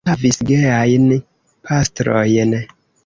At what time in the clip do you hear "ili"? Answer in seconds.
0.03-0.09